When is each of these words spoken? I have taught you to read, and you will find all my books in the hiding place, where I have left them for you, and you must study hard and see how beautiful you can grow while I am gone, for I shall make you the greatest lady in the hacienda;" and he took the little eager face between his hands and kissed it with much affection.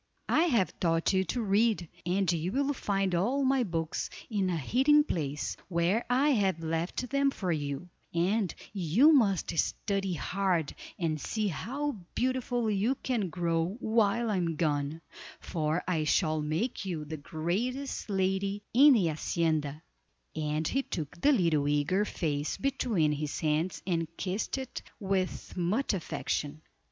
I 0.29 0.45
have 0.45 0.79
taught 0.79 1.13
you 1.13 1.23
to 1.25 1.43
read, 1.43 1.87
and 2.07 2.31
you 2.31 2.51
will 2.53 2.73
find 2.73 3.13
all 3.13 3.43
my 3.45 3.61
books 3.63 4.09
in 4.31 4.47
the 4.47 4.55
hiding 4.57 5.03
place, 5.03 5.55
where 5.67 6.05
I 6.09 6.29
have 6.31 6.63
left 6.63 7.11
them 7.11 7.29
for 7.29 7.51
you, 7.51 7.87
and 8.11 8.51
you 8.73 9.13
must 9.13 9.55
study 9.59 10.13
hard 10.15 10.73
and 10.97 11.21
see 11.21 11.49
how 11.49 11.97
beautiful 12.15 12.67
you 12.71 12.95
can 13.03 13.29
grow 13.29 13.77
while 13.79 14.31
I 14.31 14.37
am 14.37 14.55
gone, 14.55 15.01
for 15.39 15.83
I 15.87 16.05
shall 16.05 16.41
make 16.41 16.83
you 16.83 17.05
the 17.05 17.17
greatest 17.17 18.09
lady 18.09 18.63
in 18.73 18.93
the 18.93 19.05
hacienda;" 19.05 19.83
and 20.35 20.67
he 20.67 20.81
took 20.81 21.21
the 21.21 21.31
little 21.31 21.67
eager 21.67 22.05
face 22.05 22.57
between 22.57 23.11
his 23.11 23.39
hands 23.41 23.83
and 23.85 24.07
kissed 24.17 24.57
it 24.57 24.81
with 24.99 25.55
much 25.55 25.93
affection. 25.93 26.63